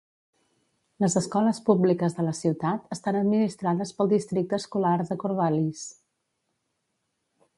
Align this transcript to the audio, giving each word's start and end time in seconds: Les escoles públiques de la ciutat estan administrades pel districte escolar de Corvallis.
Les 1.03 1.15
escoles 1.19 1.59
públiques 1.67 2.15
de 2.19 2.25
la 2.29 2.33
ciutat 2.37 2.89
estan 2.97 3.19
administrades 3.21 3.93
pel 3.99 4.11
districte 4.15 4.59
escolar 4.61 4.97
de 5.11 5.21
Corvallis. 5.25 5.87